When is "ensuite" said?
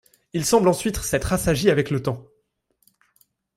0.67-0.97